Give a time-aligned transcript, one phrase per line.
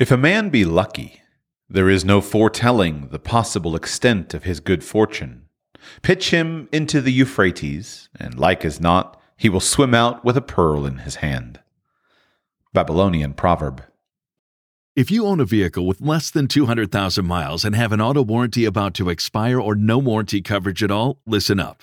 [0.00, 1.20] If a man be lucky,
[1.68, 5.42] there is no foretelling the possible extent of his good fortune.
[6.00, 10.40] Pitch him into the Euphrates, and like as not, he will swim out with a
[10.40, 11.60] pearl in his hand.
[12.72, 13.84] Babylonian Proverb.
[14.96, 18.64] If you own a vehicle with less than 200,000 miles and have an auto warranty
[18.64, 21.82] about to expire or no warranty coverage at all, listen up.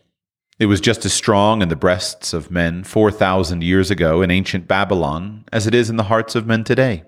[0.61, 4.67] It was just as strong in the breasts of men 4,000 years ago in ancient
[4.67, 7.03] Babylon as it is in the hearts of men today.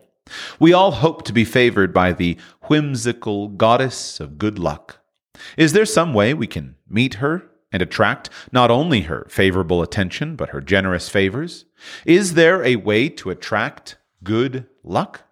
[0.59, 5.02] We all hope to be favored by the whimsical goddess of good luck.
[5.56, 10.36] Is there some way we can meet her and attract not only her favorable attention,
[10.36, 11.66] but her generous favors?
[12.08, 15.26] Is there a way to attract good luck?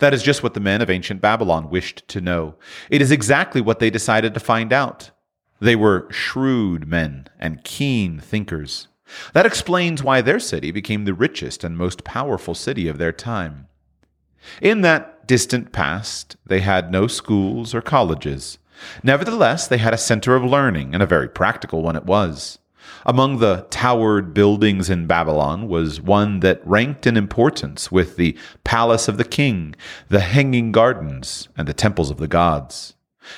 [0.00, 2.56] That is just what the men of ancient Babylon wished to know.
[2.90, 5.12] It is exactly what they decided to find out.
[5.60, 8.88] They were shrewd men and keen thinkers.
[9.32, 13.66] That explains why their city became the richest and most powerful city of their time.
[14.62, 18.58] In that distant past, they had no schools or colleges.
[19.02, 22.58] Nevertheless, they had a center of learning, and a very practical one it was.
[23.04, 29.08] Among the towered buildings in Babylon was one that ranked in importance with the palace
[29.08, 29.74] of the king,
[30.08, 32.94] the hanging gardens, and the temples of the gods.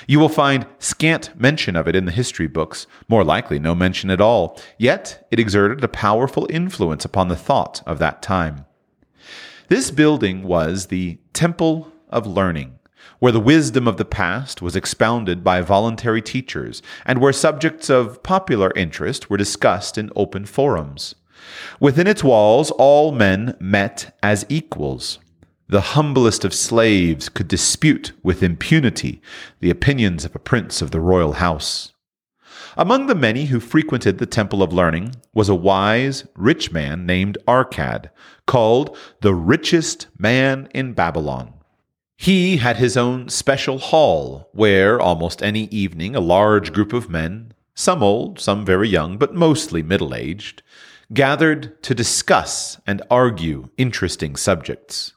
[0.07, 4.09] You will find scant mention of it in the history books, more likely no mention
[4.09, 8.65] at all, yet it exerted a powerful influence upon the thought of that time.
[9.67, 12.79] This building was the Temple of Learning,
[13.19, 18.21] where the wisdom of the past was expounded by voluntary teachers, and where subjects of
[18.23, 21.15] popular interest were discussed in open forums.
[21.79, 25.19] Within its walls, all men met as equals.
[25.71, 29.21] The humblest of slaves could dispute with impunity
[29.61, 31.93] the opinions of a prince of the royal house.
[32.75, 37.37] Among the many who frequented the Temple of Learning was a wise, rich man named
[37.47, 38.09] Arkad,
[38.45, 41.53] called the richest man in Babylon.
[42.17, 47.53] He had his own special hall, where almost any evening a large group of men,
[47.75, 50.63] some old, some very young, but mostly middle aged,
[51.13, 55.13] gathered to discuss and argue interesting subjects.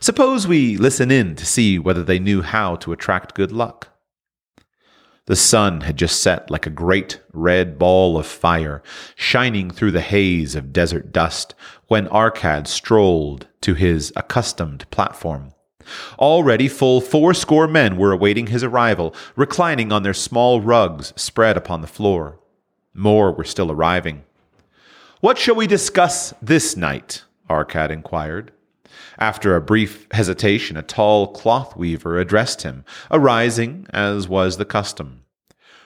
[0.00, 3.88] Suppose we listen in to see whether they knew how to attract good luck.
[5.26, 8.82] The sun had just set like a great red ball of fire,
[9.14, 11.54] shining through the haze of desert dust,
[11.86, 15.52] when Arkad strolled to his accustomed platform.
[16.18, 21.80] Already full fourscore men were awaiting his arrival, reclining on their small rugs spread upon
[21.80, 22.40] the floor.
[22.92, 24.24] More were still arriving.
[25.20, 27.24] What shall we discuss this night?
[27.48, 28.52] Arkad inquired.
[29.18, 35.24] After a brief hesitation, a tall cloth weaver addressed him, arising as was the custom.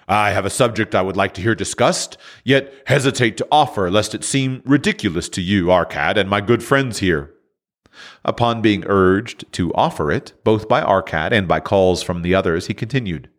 [0.06, 4.14] I have a subject I would like to hear discussed, yet hesitate to offer lest
[4.14, 7.31] it seem ridiculous to you, Arkad, and my good friends here.
[8.25, 12.66] Upon being urged to offer it, both by Arkad and by calls from the others,
[12.66, 13.31] he continued,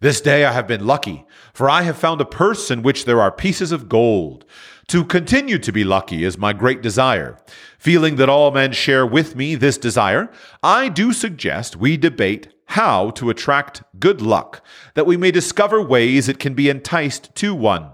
[0.00, 1.24] This day I have been lucky,
[1.54, 4.44] for I have found a purse in which there are pieces of gold.
[4.88, 7.38] To continue to be lucky is my great desire.
[7.78, 10.30] Feeling that all men share with me this desire,
[10.62, 14.64] I do suggest we debate how to attract good luck,
[14.94, 17.90] that we may discover ways it can be enticed to one.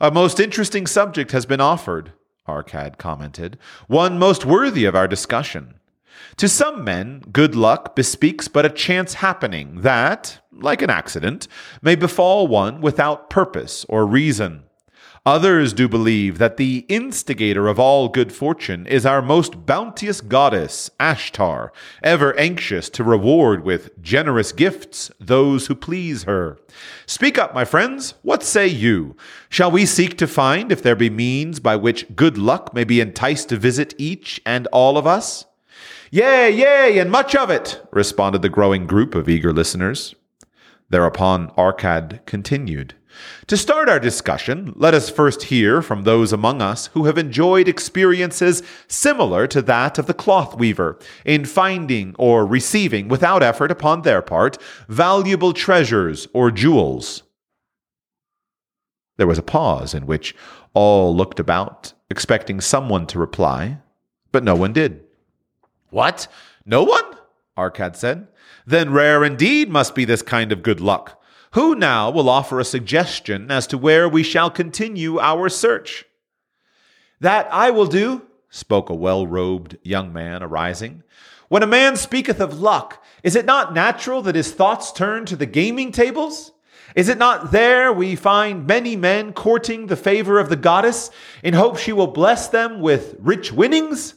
[0.00, 2.12] A most interesting subject has been offered,
[2.48, 5.74] Arkad commented, one most worthy of our discussion.
[6.36, 11.48] To some men, good luck bespeaks but a chance happening that, like an accident,
[11.82, 14.64] may befall one without purpose or reason.
[15.26, 20.90] Others do believe that the instigator of all good fortune is our most bounteous goddess,
[20.98, 21.68] Ashtar,
[22.02, 26.58] ever anxious to reward with generous gifts those who please her.
[27.04, 28.14] Speak up, my friends.
[28.22, 29.14] What say you?
[29.50, 33.02] Shall we seek to find if there be means by which good luck may be
[33.02, 35.44] enticed to visit each and all of us?
[36.10, 40.14] Yea, yea, and much of it, responded the growing group of eager listeners.
[40.88, 42.94] Thereupon Arkad continued.
[43.46, 47.68] To start our discussion, let us first hear from those among us who have enjoyed
[47.68, 54.02] experiences similar to that of the cloth weaver in finding or receiving, without effort upon
[54.02, 54.56] their part,
[54.88, 57.22] valuable treasures or jewels.
[59.16, 60.34] There was a pause in which
[60.72, 63.78] all looked about, expecting someone to reply,
[64.32, 65.04] but no one did.
[65.90, 66.28] What?
[66.64, 67.04] No one?
[67.58, 68.28] Arkad said.
[68.66, 71.19] Then rare indeed must be this kind of good luck.
[71.54, 76.04] Who now will offer a suggestion as to where we shall continue our search?
[77.20, 81.02] That I will do, spoke a well robed young man, arising.
[81.48, 85.34] When a man speaketh of luck, is it not natural that his thoughts turn to
[85.34, 86.52] the gaming tables?
[86.94, 91.10] Is it not there we find many men courting the favor of the goddess
[91.42, 94.14] in hope she will bless them with rich winnings?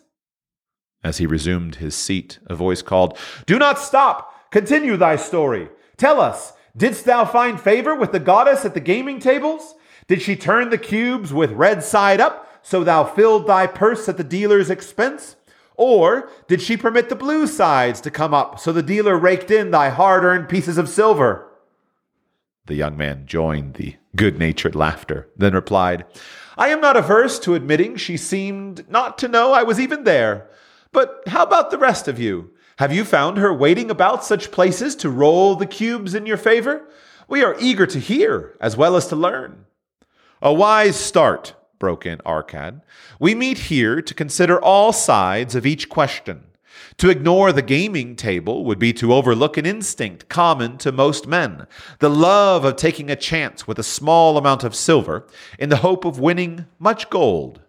[1.03, 4.51] As he resumed his seat, a voice called, Do not stop!
[4.51, 5.69] Continue thy story.
[5.97, 9.75] Tell us, didst thou find favor with the goddess at the gaming tables?
[10.07, 14.17] Did she turn the cubes with red side up, so thou filled thy purse at
[14.17, 15.35] the dealer's expense?
[15.75, 19.71] Or did she permit the blue sides to come up, so the dealer raked in
[19.71, 21.49] thy hard earned pieces of silver?
[22.65, 26.05] The young man joined the good natured laughter, then replied,
[26.57, 30.49] I am not averse to admitting she seemed not to know I was even there.
[30.91, 32.51] But how about the rest of you?
[32.77, 36.87] Have you found her waiting about such places to roll the cubes in your favor?
[37.27, 39.65] We are eager to hear as well as to learn.
[40.41, 42.81] A wise start, broke in Arkad.
[43.19, 46.45] We meet here to consider all sides of each question.
[46.97, 51.67] To ignore the gaming table would be to overlook an instinct common to most men
[51.99, 55.27] the love of taking a chance with a small amount of silver
[55.59, 57.61] in the hope of winning much gold.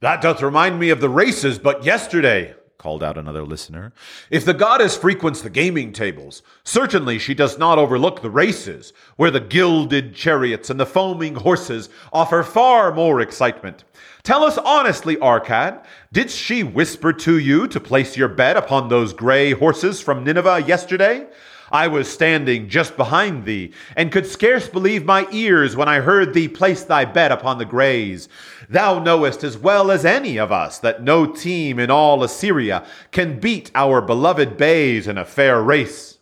[0.00, 2.54] That doth remind me of the races but yesterday,
[2.84, 3.94] called out another listener.
[4.28, 9.30] If the goddess frequents the gaming tables, certainly she does not overlook the races, where
[9.30, 13.84] the gilded chariots and the foaming horses offer far more excitement.
[14.22, 15.82] Tell us honestly, Arkad,
[16.12, 20.64] did she whisper to you to place your bet upon those gray horses from Nineveh
[20.66, 21.26] yesterday?
[21.74, 26.32] I was standing just behind thee, and could scarce believe my ears when I heard
[26.32, 28.28] thee place thy bet upon the grays.
[28.68, 33.40] Thou knowest as well as any of us that no team in all Assyria can
[33.40, 36.18] beat our beloved bays in a fair race.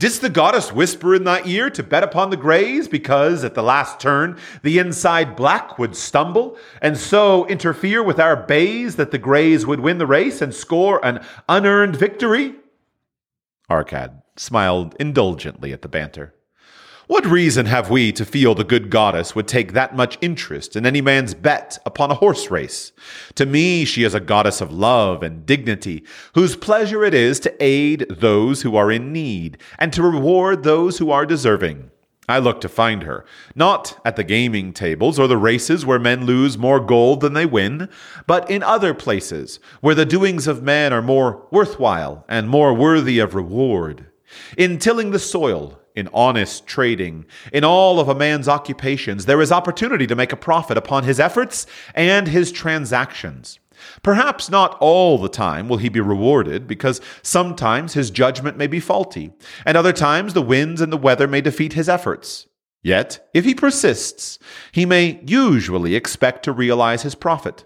[0.00, 3.62] Didst the goddess whisper in thy ear to bet upon the grays, because at the
[3.62, 9.18] last turn the inside black would stumble, and so interfere with our bays that the
[9.18, 12.56] grays would win the race and score an unearned victory?
[13.70, 16.34] Arkad smiled indulgently at the banter.
[17.08, 20.84] What reason have we to feel the good goddess would take that much interest in
[20.84, 22.92] any man's bet upon a horse race?
[23.36, 26.04] To me, she is a goddess of love and dignity,
[26.34, 30.98] whose pleasure it is to aid those who are in need and to reward those
[30.98, 31.90] who are deserving.
[32.28, 33.24] I look to find her,
[33.54, 37.46] not at the gaming tables or the races where men lose more gold than they
[37.46, 37.88] win,
[38.26, 43.18] but in other places where the doings of man are more worthwhile and more worthy
[43.18, 44.08] of reward.
[44.56, 49.50] In tilling the soil, in honest trading, in all of a man's occupations, there is
[49.50, 53.58] opportunity to make a profit upon his efforts and his transactions.
[54.02, 58.80] Perhaps not all the time will he be rewarded, because sometimes his judgment may be
[58.80, 59.32] faulty,
[59.64, 62.46] and other times the winds and the weather may defeat his efforts.
[62.82, 64.38] Yet, if he persists,
[64.72, 67.64] he may usually expect to realize his profit.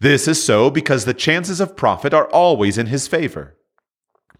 [0.00, 3.56] This is so because the chances of profit are always in his favor.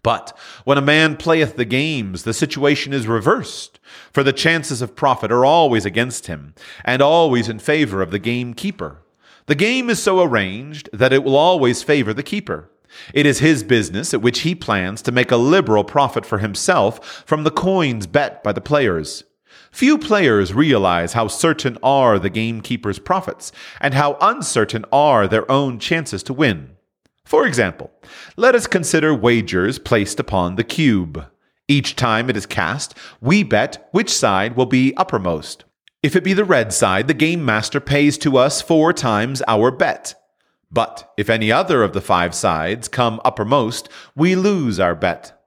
[0.03, 3.79] But when a man playeth the games, the situation is reversed,
[4.11, 8.19] for the chances of profit are always against him, and always in favor of the
[8.19, 9.01] gamekeeper.
[9.45, 12.69] The game is so arranged that it will always favor the keeper.
[13.13, 17.23] It is his business at which he plans to make a liberal profit for himself
[17.25, 19.23] from the coins bet by the players.
[19.71, 25.79] Few players realize how certain are the gamekeeper's profits, and how uncertain are their own
[25.79, 26.72] chances to win.
[27.25, 27.91] For example,
[28.35, 31.25] let us consider wagers placed upon the cube.
[31.67, 35.63] Each time it is cast, we bet which side will be uppermost.
[36.03, 39.71] If it be the red side, the game master pays to us four times our
[39.71, 40.15] bet.
[40.69, 45.39] But if any other of the five sides come uppermost, we lose our bet.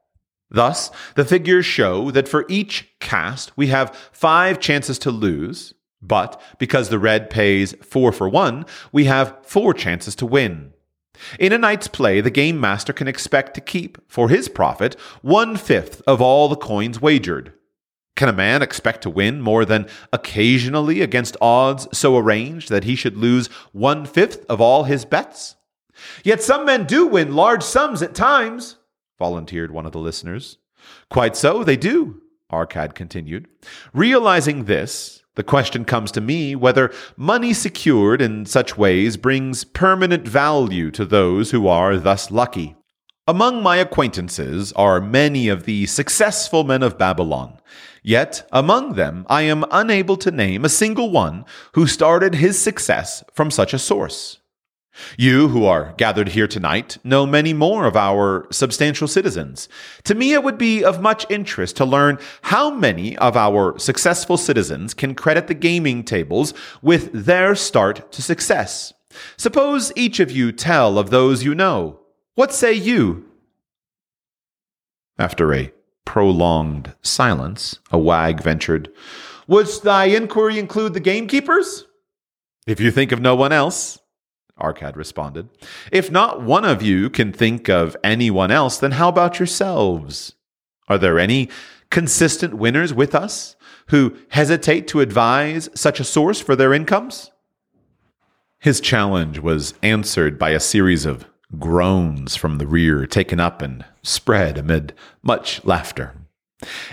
[0.48, 6.40] Thus, the figures show that for each cast we have five chances to lose, but
[6.58, 10.72] because the red pays four for one, we have four chances to win.
[11.38, 15.56] In a night's play, the game master can expect to keep, for his profit, one
[15.56, 17.52] fifth of all the coins wagered.
[18.16, 22.96] Can a man expect to win more than occasionally against odds so arranged that he
[22.96, 25.56] should lose one fifth of all his bets?
[26.24, 28.76] Yet some men do win large sums at times,
[29.18, 30.58] volunteered one of the listeners.
[31.10, 32.22] Quite so, they do,
[32.52, 33.48] Arkad continued.
[33.92, 40.26] Realizing this, the question comes to me whether money secured in such ways brings permanent
[40.26, 42.74] value to those who are thus lucky.
[43.28, 47.58] Among my acquaintances are many of the successful men of Babylon,
[48.02, 53.24] yet among them I am unable to name a single one who started his success
[53.34, 54.38] from such a source.
[55.16, 59.68] You who are gathered here tonight know many more of our substantial citizens.
[60.04, 64.36] To me, it would be of much interest to learn how many of our successful
[64.36, 68.92] citizens can credit the gaming tables with their start to success.
[69.36, 72.00] Suppose each of you tell of those you know.
[72.34, 73.24] What say you?
[75.18, 75.72] After a
[76.04, 78.90] prolonged silence, a wag ventured,
[79.46, 81.86] Wouldst thy inquiry include the gamekeepers?
[82.66, 83.98] If you think of no one else,
[84.60, 85.48] Arkad responded.
[85.92, 90.34] If not one of you can think of anyone else, then how about yourselves?
[90.88, 91.48] Are there any
[91.90, 93.56] consistent winners with us
[93.88, 97.30] who hesitate to advise such a source for their incomes?
[98.58, 101.26] His challenge was answered by a series of
[101.58, 106.14] groans from the rear, taken up and spread amid much laughter.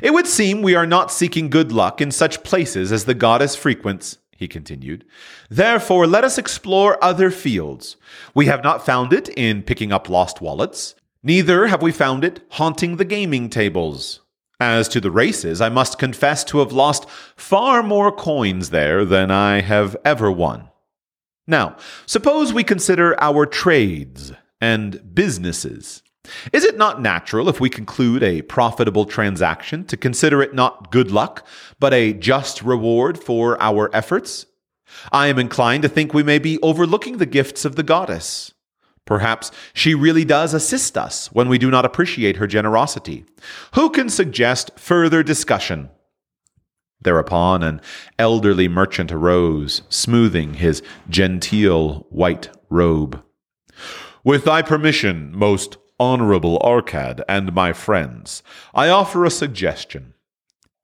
[0.01, 3.55] It would seem we are not seeking good luck in such places as the goddess
[3.55, 5.05] frequents, he continued.
[5.49, 7.95] Therefore, let us explore other fields.
[8.35, 12.41] We have not found it in picking up lost wallets, neither have we found it
[12.51, 14.19] haunting the gaming tables.
[14.59, 19.31] As to the races, I must confess to have lost far more coins there than
[19.31, 20.69] I have ever won.
[21.47, 26.02] Now, suppose we consider our trades and businesses.
[26.51, 31.11] Is it not natural, if we conclude a profitable transaction, to consider it not good
[31.11, 31.45] luck,
[31.79, 34.45] but a just reward for our efforts?
[35.11, 38.53] I am inclined to think we may be overlooking the gifts of the goddess.
[39.05, 43.25] Perhaps she really does assist us when we do not appreciate her generosity.
[43.73, 45.89] Who can suggest further discussion?
[47.01, 47.81] Thereupon an
[48.17, 53.21] elderly merchant arose, smoothing his genteel white robe.
[54.23, 60.13] With thy permission, most honorable Arkad and my friends, I offer a suggestion.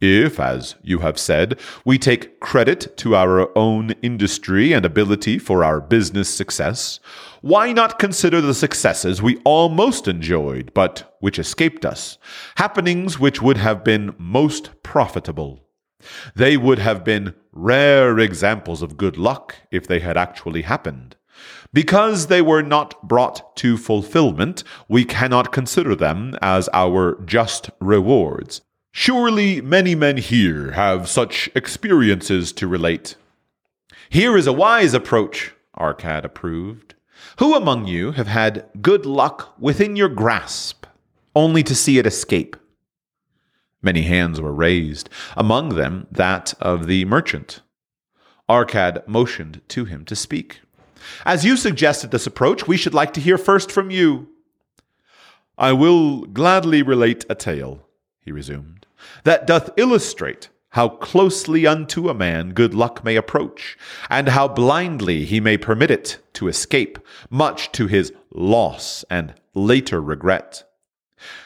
[0.01, 5.61] If, as you have said, we take credit to our own industry and ability for
[5.61, 7.01] our business success,
[7.41, 12.17] why not consider the successes we almost enjoyed, but which escaped us,
[12.55, 15.67] happenings which would have been most profitable?
[16.33, 21.17] They would have been rare examples of good luck if they had actually happened.
[21.73, 28.61] Because they were not brought to fulfillment, we cannot consider them as our just rewards.
[28.91, 33.15] Surely many men here have such experiences to relate.
[34.09, 36.95] Here is a wise approach, Arkad approved.
[37.37, 40.85] Who among you have had good luck within your grasp,
[41.35, 42.55] only to see it escape?
[43.81, 47.61] Many hands were raised, among them that of the merchant.
[48.49, 50.61] Arkad motioned to him to speak.
[51.25, 54.27] As you suggested this approach, we should like to hear first from you.
[55.57, 57.85] I will gladly relate a tale,
[58.21, 58.85] he resumed,
[59.23, 63.77] that doth illustrate how closely unto a man good luck may approach,
[64.09, 69.99] and how blindly he may permit it to escape, much to his loss and later
[69.99, 70.63] regret.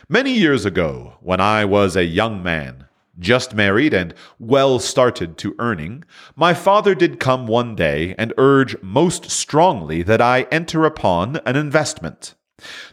[0.09, 2.85] Many years ago, when I was a young man,
[3.19, 6.03] just married and well started to earning,
[6.35, 11.55] my father did come one day and urge most strongly that I enter upon an
[11.55, 12.35] investment.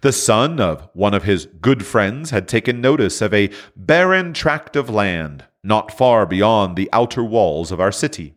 [0.00, 4.76] The son of one of his good friends had taken notice of a barren tract
[4.76, 8.34] of land not far beyond the outer walls of our city.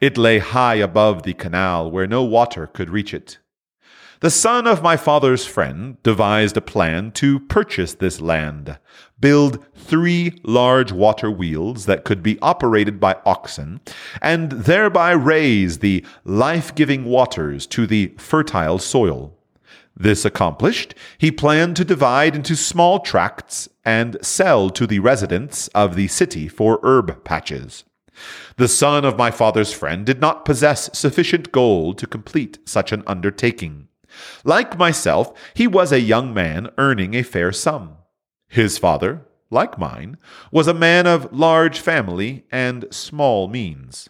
[0.00, 3.38] It lay high above the canal where no water could reach it.
[4.20, 8.78] The son of my father's friend devised a plan to purchase this land,
[9.18, 13.80] build three large water wheels that could be operated by oxen,
[14.20, 19.38] and thereby raise the life giving waters to the fertile soil.
[19.96, 25.96] This accomplished, he planned to divide into small tracts and sell to the residents of
[25.96, 27.84] the city for herb patches.
[28.58, 33.02] The son of my father's friend did not possess sufficient gold to complete such an
[33.06, 33.86] undertaking.
[34.44, 37.96] Like myself, he was a young man earning a fair sum.
[38.48, 40.16] His father, like mine,
[40.50, 44.08] was a man of large family and small means.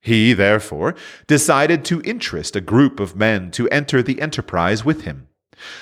[0.00, 0.94] He, therefore,
[1.26, 5.28] decided to interest a group of men to enter the enterprise with him.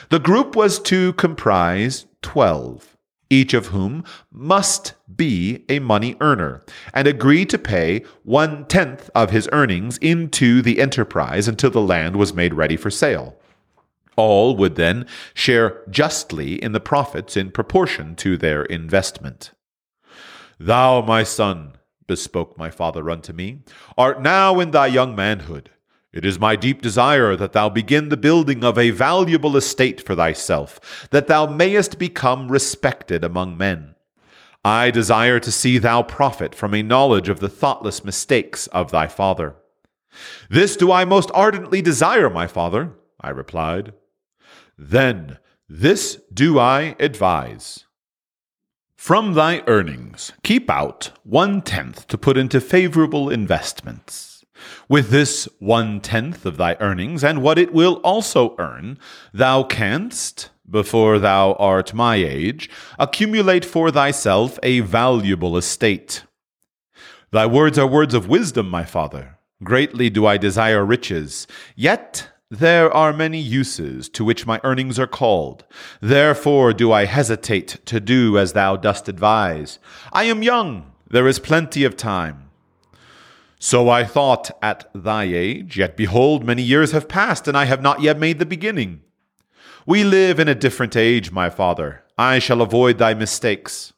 [0.08, 2.96] The group was to comprise twelve,
[3.30, 9.30] each of whom must be a money earner, and agree to pay one tenth of
[9.30, 13.37] his earnings into the enterprise until the land was made ready for sale.
[14.18, 19.52] All would then share justly in the profits in proportion to their investment.
[20.58, 21.74] Thou, my son,
[22.08, 23.60] bespoke my father unto me,
[23.96, 25.70] art now in thy young manhood.
[26.12, 30.16] It is my deep desire that thou begin the building of a valuable estate for
[30.16, 33.94] thyself, that thou mayest become respected among men.
[34.64, 39.06] I desire to see thou profit from a knowledge of the thoughtless mistakes of thy
[39.06, 39.54] father.
[40.50, 43.92] This do I most ardently desire, my father, I replied.
[44.78, 47.84] Then this do I advise.
[48.96, 54.44] From thy earnings, keep out one tenth to put into favorable investments.
[54.88, 58.98] With this one tenth of thy earnings, and what it will also earn,
[59.32, 62.68] thou canst, before thou art my age,
[62.98, 66.24] accumulate for thyself a valuable estate.
[67.30, 69.38] Thy words are words of wisdom, my father.
[69.62, 75.06] Greatly do I desire riches, yet there are many uses to which my earnings are
[75.06, 75.64] called.
[76.00, 79.78] Therefore do I hesitate to do as thou dost advise.
[80.12, 82.48] I am young, there is plenty of time.
[83.58, 87.82] So I thought at thy age, yet behold, many years have passed, and I have
[87.82, 89.02] not yet made the beginning.
[89.84, 92.04] We live in a different age, my father.
[92.16, 93.92] I shall avoid thy mistakes.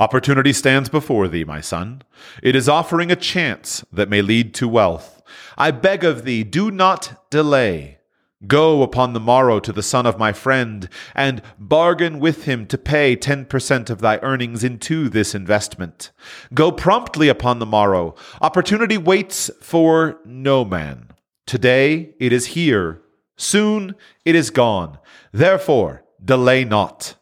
[0.00, 2.00] Opportunity stands before thee, my son.
[2.42, 5.22] It is offering a chance that may lead to wealth.
[5.58, 7.98] I beg of thee, do not delay.
[8.46, 12.78] Go upon the morrow to the son of my friend, and bargain with him to
[12.78, 16.10] pay ten per cent of thy earnings into this investment.
[16.54, 18.14] Go promptly upon the morrow.
[18.40, 21.10] Opportunity waits for no man.
[21.46, 23.02] Today it is here.
[23.36, 24.98] Soon it is gone.
[25.30, 27.16] Therefore, delay not.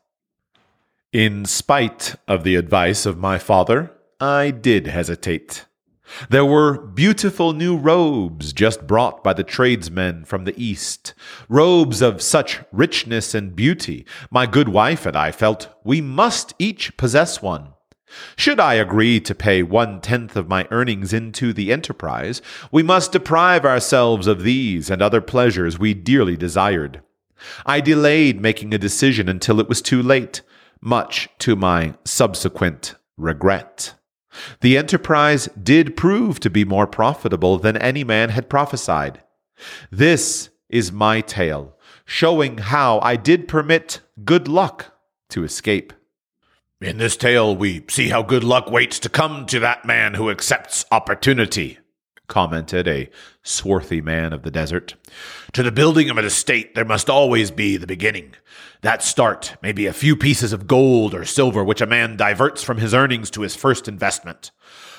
[1.13, 5.65] In spite of the advice of my father, I did hesitate.
[6.29, 11.15] There were beautiful new robes just brought by the tradesmen from the East,
[11.49, 16.95] robes of such richness and beauty, my good wife and I felt we must each
[16.99, 17.73] possess one.
[18.37, 23.13] Should I agree to pay one tenth of my earnings into the enterprise, we must
[23.13, 27.01] deprive ourselves of these and other pleasures we dearly desired.
[27.65, 30.43] I delayed making a decision until it was too late,
[30.81, 33.95] much to my subsequent regret.
[34.61, 39.23] The enterprise did prove to be more profitable than any man had prophesied.
[39.91, 44.95] This is my tale, showing how I did permit good luck
[45.31, 45.93] to escape.
[46.81, 50.31] In this tale, we see how good luck waits to come to that man who
[50.31, 51.79] accepts opportunity,
[52.29, 53.11] commented a
[53.43, 54.95] swarthy man of the desert.
[55.55, 58.35] To the building of an estate, there must always be the beginning.
[58.83, 62.63] That start may be a few pieces of gold or silver which a man diverts
[62.63, 64.51] from his earnings to his first investment.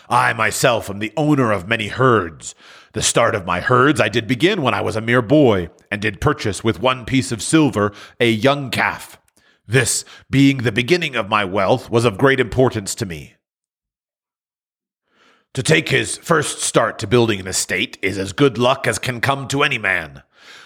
[0.10, 2.56] I myself am the owner of many herds.
[2.94, 6.02] The start of my herds I did begin when I was a mere boy, and
[6.02, 9.20] did purchase with one piece of silver a young calf.
[9.68, 13.36] This, being the beginning of my wealth, was of great importance to me.
[15.56, 19.20] To take his first start to building an estate is as good luck as can
[19.20, 20.22] come to any man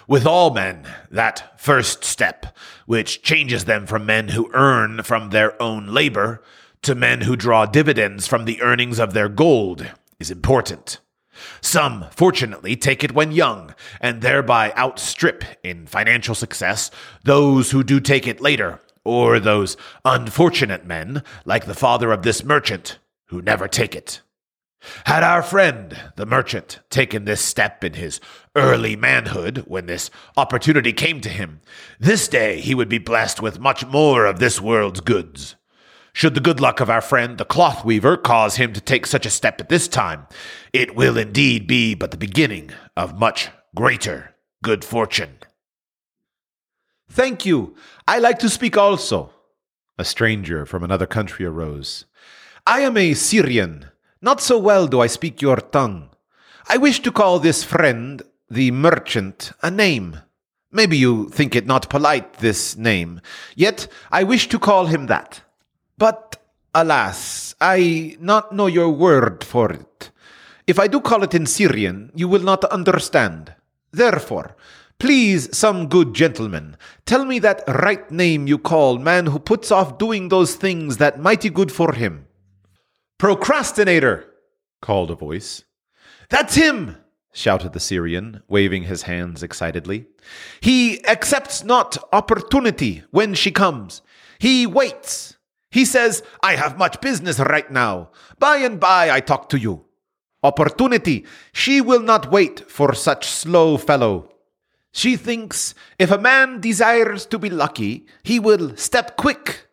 [0.09, 2.53] with all men that first step,
[2.85, 6.43] which changes them from men who earn from their own labor
[6.81, 10.99] to men who draw dividends from the earnings of their gold, is important.
[11.61, 16.91] Some, fortunately, take it when young, and thereby outstrip in financial success
[17.23, 22.43] those who do take it later, or those unfortunate men, like the father of this
[22.43, 24.21] merchant, who never take it.
[25.05, 28.19] Had our friend, the merchant, taken this step in his
[28.55, 31.61] early manhood when this opportunity came to him,
[31.99, 35.55] this day he would be blessed with much more of this world's goods.
[36.13, 39.25] Should the good luck of our friend, the cloth weaver, cause him to take such
[39.25, 40.27] a step at this time,
[40.71, 45.37] it will indeed be but the beginning of much greater good fortune.
[47.09, 47.75] Thank you.
[48.07, 49.31] I like to speak also.
[49.97, 52.05] A stranger from another country arose.
[52.65, 53.87] I am a Syrian
[54.23, 56.09] not so well do I speak your tongue.
[56.69, 60.21] I wish to call this friend, the merchant, a name.
[60.71, 63.19] Maybe you think it not polite, this name,
[63.53, 65.41] yet I wish to call him that.
[65.97, 66.37] But,
[66.73, 70.09] alas, I not know your word for it.
[70.67, 73.53] If I do call it in Syrian, you will not understand.
[73.91, 74.55] Therefore,
[74.99, 79.97] please, some good gentleman, tell me that right name you call man who puts off
[79.97, 82.22] doing those things that mighty good for him.
[83.17, 84.29] Procrastinator!
[84.81, 85.63] called a voice.
[86.29, 86.97] That's him!
[87.33, 90.05] shouted the Syrian, waving his hands excitedly.
[90.61, 94.01] He accepts not opportunity when she comes.
[94.39, 95.37] He waits.
[95.71, 98.11] He says, I have much business right now.
[98.37, 99.85] By and by I talk to you.
[100.43, 104.29] Opportunity, she will not wait for such slow fellow.
[104.91, 109.67] She thinks if a man desires to be lucky, he will step quick.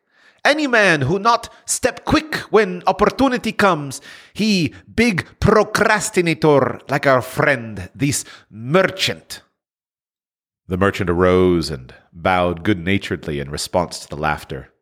[0.44, 4.00] Any man who not step quick when opportunity comes,
[4.32, 9.42] he big procrastinator like our friend, this merchant.
[10.66, 14.72] The merchant arose and bowed good naturedly in response to the laughter.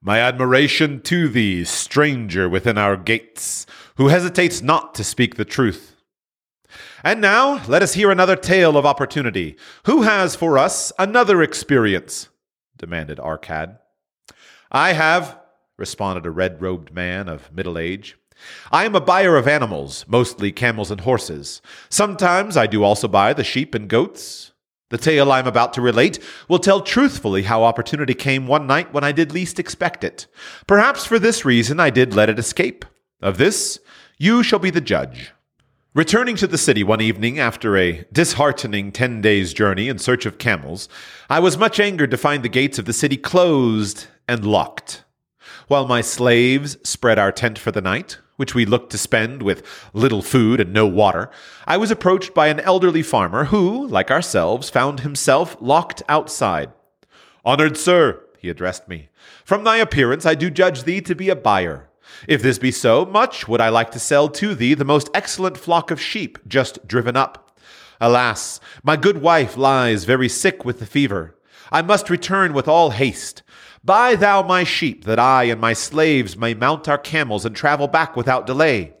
[0.00, 5.96] My admiration to thee, stranger within our gates, who hesitates not to speak the truth.
[7.02, 9.56] And now let us hear another tale of opportunity.
[9.86, 12.28] Who has for us another experience?
[12.76, 13.78] demanded Arkad.
[14.70, 15.38] I have,
[15.76, 18.16] responded a red robed man of middle age.
[18.70, 21.62] I am a buyer of animals, mostly camels and horses.
[21.88, 24.52] Sometimes I do also buy the sheep and goats.
[24.90, 28.92] The tale I am about to relate will tell truthfully how opportunity came one night
[28.92, 30.26] when I did least expect it.
[30.66, 32.84] Perhaps for this reason I did let it escape.
[33.20, 33.80] Of this,
[34.18, 35.32] you shall be the judge.
[35.96, 40.36] Returning to the city one evening after a disheartening 10 days' journey in search of
[40.36, 40.90] camels,
[41.30, 45.04] I was much angered to find the gates of the city closed and locked.
[45.68, 49.66] While my slaves spread our tent for the night, which we looked to spend with
[49.94, 51.30] little food and no water,
[51.66, 56.72] I was approached by an elderly farmer who, like ourselves, found himself locked outside.
[57.42, 59.08] Honored sir, he addressed me,
[59.46, 61.85] from thy appearance I do judge thee to be a buyer.
[62.28, 65.56] If this be so, much would I like to sell to thee the most excellent
[65.56, 67.58] flock of sheep just driven up.
[68.00, 71.36] Alas, my good wife lies very sick with the fever.
[71.72, 73.42] I must return with all haste.
[73.82, 77.88] Buy thou my sheep, that I and my slaves may mount our camels and travel
[77.88, 78.94] back without delay.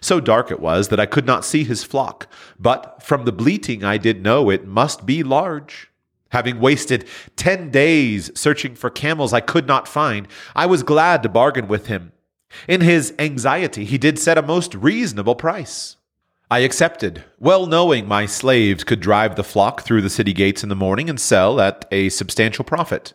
[0.00, 3.82] So dark it was that I could not see his flock, but from the bleating
[3.84, 5.90] I did know it must be large.
[6.30, 11.28] Having wasted ten days searching for camels I could not find, I was glad to
[11.28, 12.12] bargain with him.
[12.68, 15.96] In his anxiety, he did set a most reasonable price.
[16.50, 20.68] I accepted, well knowing my slaves could drive the flock through the city gates in
[20.68, 23.14] the morning and sell at a substantial profit.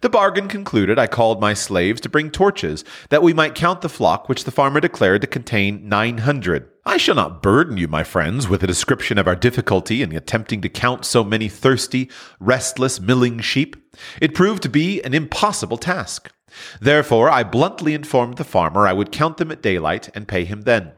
[0.00, 3.88] The bargain concluded, I called my slaves to bring torches, that we might count the
[3.88, 6.68] flock, which the farmer declared to contain nine hundred.
[6.84, 10.60] I shall not burden you, my friends, with a description of our difficulty in attempting
[10.62, 13.76] to count so many thirsty, restless, milling sheep.
[14.20, 16.32] It proved to be an impossible task.
[16.80, 20.62] Therefore, I bluntly informed the farmer I would count them at daylight and pay him
[20.62, 20.90] then.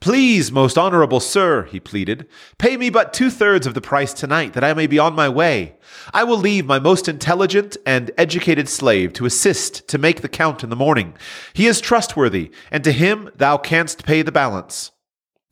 [0.00, 4.54] Please, most honorable sir, he pleaded, pay me but two thirds of the price tonight,
[4.54, 5.76] that I may be on my way.
[6.14, 10.64] I will leave my most intelligent and educated slave to assist to make the count
[10.64, 11.14] in the morning.
[11.52, 14.90] He is trustworthy, and to him thou canst pay the balance.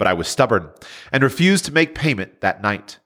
[0.01, 0.71] But I was stubborn,
[1.13, 3.01] and refused to make payment that night.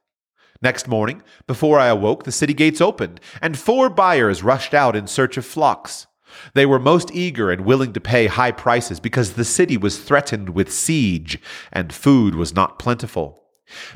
[0.63, 5.09] Next morning, before I awoke, the city gates opened, and four buyers rushed out in
[5.09, 6.07] search of flocks.
[6.53, 10.51] They were most eager and willing to pay high prices because the city was threatened
[10.51, 11.41] with siege
[11.73, 13.43] and food was not plentiful.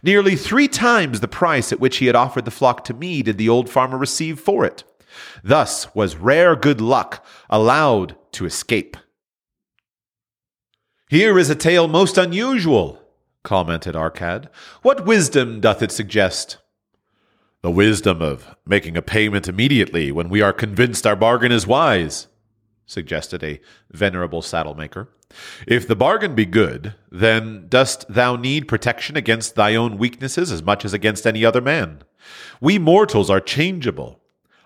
[0.03, 3.39] Nearly three times the price at which he had offered the flock to me did
[3.39, 4.83] the old farmer receive for it.
[5.45, 8.97] Thus was rare good luck allowed to escape.
[11.11, 13.01] Here is a tale most unusual,
[13.42, 14.49] commented Arkad.
[14.83, 16.59] What wisdom doth it suggest?
[17.62, 22.27] The wisdom of making a payment immediately when we are convinced our bargain is wise,
[22.85, 23.59] suggested a
[23.90, 25.09] venerable saddle maker.
[25.66, 30.62] If the bargain be good, then dost thou need protection against thy own weaknesses as
[30.62, 32.03] much as against any other man.
[32.61, 34.21] We mortals are changeable.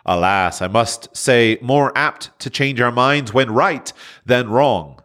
[0.05, 3.93] Alas, I must say, more apt to change our minds when right
[4.27, 5.02] than wrong.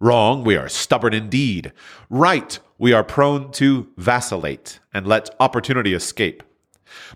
[0.00, 1.74] Wrong, we are stubborn indeed.
[2.08, 6.42] Right, we are prone to vacillate and let opportunity escape.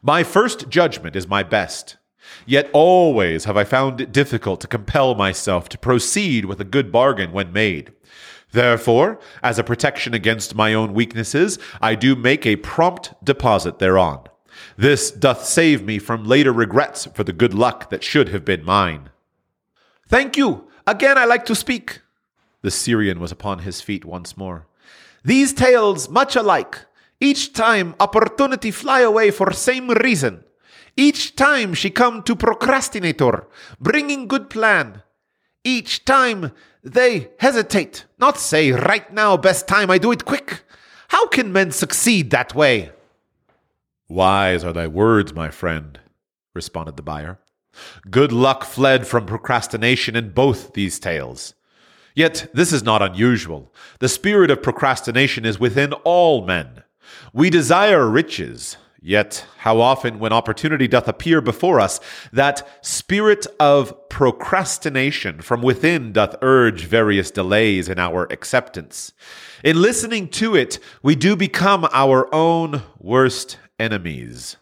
[0.02, 1.96] My first judgment is my best.
[2.44, 6.92] Yet always have I found it difficult to compel myself to proceed with a good
[6.92, 7.94] bargain when made.
[8.52, 14.28] Therefore, as a protection against my own weaknesses, I do make a prompt deposit thereon.
[14.76, 18.62] This doth save me from later regrets for the good luck that should have been
[18.62, 19.08] mine.
[20.06, 20.68] Thank you.
[20.86, 22.00] Again I like to speak.
[22.64, 24.66] The Syrian was upon his feet once more.
[25.22, 26.86] These tales much alike.
[27.20, 30.44] Each time opportunity fly away for same reason.
[30.96, 33.46] Each time she come to procrastinator,
[33.78, 35.02] bringing good plan.
[35.62, 40.62] Each time they hesitate, not say right now best time I do it quick.
[41.08, 42.92] How can men succeed that way?
[44.08, 46.00] Wise are thy words, my friend,
[46.54, 47.38] responded the buyer.
[48.10, 51.52] Good luck fled from procrastination in both these tales.
[52.14, 53.72] Yet this is not unusual.
[53.98, 56.84] The spirit of procrastination is within all men.
[57.32, 62.00] We desire riches, Yet, how often, when opportunity doth appear before us,
[62.32, 69.12] that spirit of procrastination from within doth urge various delays in our acceptance.
[69.62, 74.56] In listening to it, we do become our own worst enemies.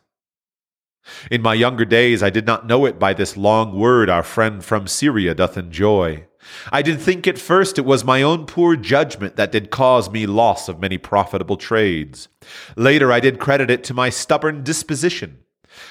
[1.31, 4.65] In my younger days, I did not know it by this long word our friend
[4.65, 6.27] from Syria doth enjoy.
[6.71, 10.27] I did think at first it was my own poor judgment that did cause me
[10.27, 12.29] loss of many profitable trades.
[12.77, 15.39] Later, I did credit it to my stubborn disposition.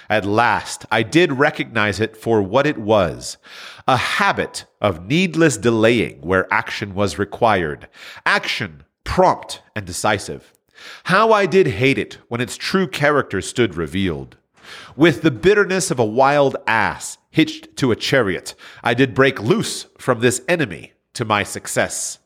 [0.09, 3.37] At last, I did recognize it for what it was
[3.87, 7.87] a habit of needless delaying where action was required,
[8.25, 10.53] action prompt and decisive.
[11.05, 14.37] How I did hate it when its true character stood revealed.
[14.95, 19.87] With the bitterness of a wild ass hitched to a chariot, I did break loose
[19.97, 22.19] from this enemy to my success.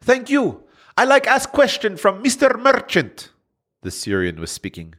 [0.00, 0.64] Thank you.
[0.96, 2.58] I like ask question from Mr.
[2.58, 3.30] Merchant.
[3.82, 4.94] The Syrian was speaking.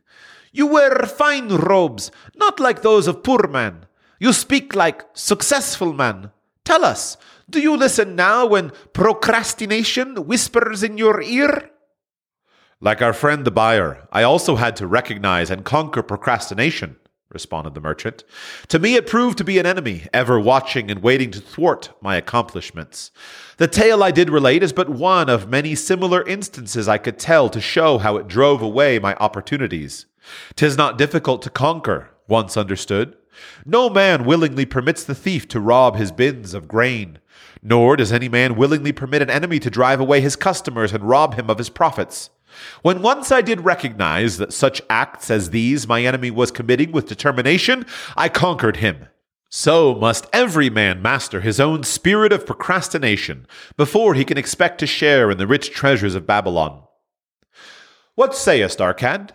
[0.51, 3.85] You wear fine robes, not like those of poor man.
[4.19, 6.31] You speak like successful man.
[6.63, 7.17] Tell us,
[7.49, 11.71] do you listen now when procrastination whispers in your ear?
[12.83, 16.95] Like our friend the buyer, I also had to recognize and conquer procrastination,
[17.29, 18.23] responded the merchant.
[18.69, 22.15] To me, it proved to be an enemy, ever watching and waiting to thwart my
[22.15, 23.11] accomplishments.
[23.57, 27.49] The tale I did relate is but one of many similar instances I could tell
[27.49, 30.07] to show how it drove away my opportunities.
[30.55, 33.15] Tis not difficult to conquer, once understood.
[33.63, 37.19] No man willingly permits the thief to rob his bins of grain,
[37.61, 41.35] nor does any man willingly permit an enemy to drive away his customers and rob
[41.35, 42.31] him of his profits.
[42.81, 47.07] When once I did recognize that such acts as these my enemy was committing with
[47.07, 49.07] determination, I conquered him.
[49.49, 54.87] So must every man master his own spirit of procrastination before he can expect to
[54.87, 56.83] share in the rich treasures of Babylon.
[58.15, 59.31] What sayest, Arkad?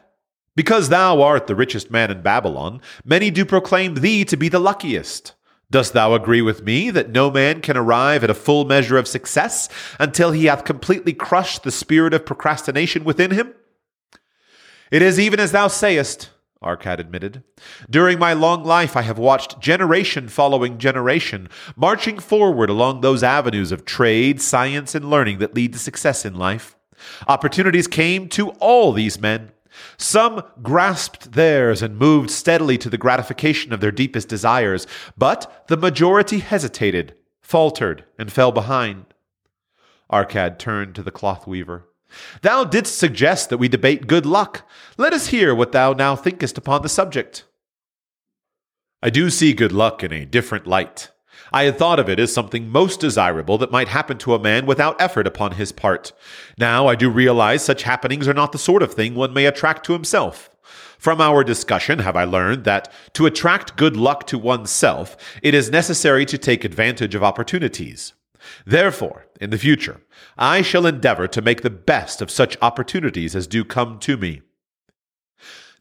[0.55, 4.59] Because thou art the richest man in Babylon, many do proclaim thee to be the
[4.59, 5.35] luckiest.
[5.71, 9.09] Dost thou agree with me that no man can arrive at a full measure of
[9.09, 13.53] success until he hath completely crushed the spirit of procrastination within him?
[14.93, 16.31] It is even as thou sayest,
[16.63, 17.43] Arkad admitted.
[17.91, 23.73] During my long life, I have watched generation following generation marching forward along those avenues
[23.73, 26.77] of trade, science, and learning that lead to success in life.
[27.27, 29.51] Opportunities came to all these men,
[29.99, 34.87] some grasped theirs and moved steadily to the gratification of their deepest desires,
[35.17, 39.07] but the majority hesitated, faltered, and fell behind.
[40.11, 41.89] Arkad turned to the cloth weaver.
[42.43, 44.69] Thou didst suggest that we debate good luck.
[44.97, 47.45] Let us hear what thou now thinkest upon the subject.
[49.03, 51.11] I do see good luck in a different light.
[51.53, 54.66] I had thought of it as something most desirable that might happen to a man
[54.66, 56.12] without effort upon his part.
[56.59, 59.85] Now I do realize such happenings are not the sort of thing one may attract
[59.87, 60.51] to himself.
[60.99, 65.70] From our discussion, have I learned that to attract good luck to oneself, it is
[65.70, 68.14] necessary to take advantage of opportunities.
[68.64, 70.01] Therefore, in the future,
[70.38, 74.42] I shall endeavor to make the best of such opportunities as do come to me.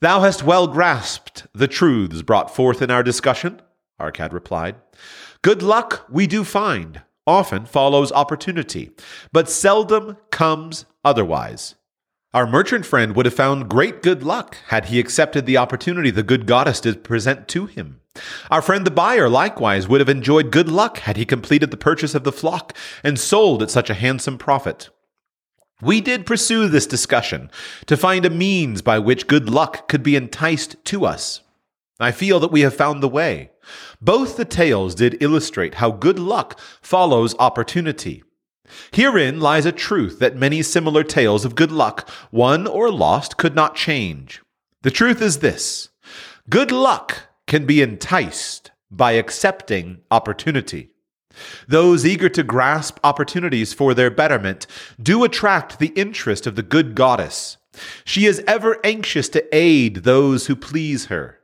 [0.01, 3.61] Thou hast well grasped the truths brought forth in our discussion,
[3.99, 4.75] Arkad replied.
[5.45, 8.89] Good luck we do find, often follows opportunity,
[9.31, 11.75] but seldom comes otherwise.
[12.33, 16.23] Our merchant friend would have found great good luck had he accepted the opportunity the
[16.23, 18.01] good goddess did present to him.
[18.49, 22.15] Our friend the buyer likewise would have enjoyed good luck had he completed the purchase
[22.15, 24.89] of the flock and sold at such a handsome profit.
[25.79, 27.51] We did pursue this discussion
[27.85, 31.41] to find a means by which good luck could be enticed to us.
[31.99, 33.51] I feel that we have found the way.
[34.01, 38.23] Both the tales did illustrate how good luck follows opportunity.
[38.91, 43.55] Herein lies a truth that many similar tales of good luck, won or lost, could
[43.55, 44.41] not change.
[44.81, 45.89] The truth is this
[46.49, 50.89] good luck can be enticed by accepting opportunity.
[51.67, 54.67] Those eager to grasp opportunities for their betterment
[55.01, 57.57] do attract the interest of the good goddess.
[58.03, 61.39] She is ever anxious to aid those who please her.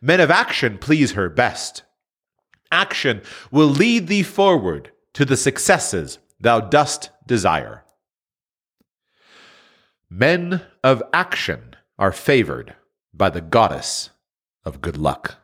[0.00, 1.82] Men of action please her best.
[2.70, 7.84] Action will lead thee forward to the successes thou dost desire.
[10.10, 12.74] Men of action are favored
[13.12, 14.10] by the goddess
[14.64, 15.43] of good luck.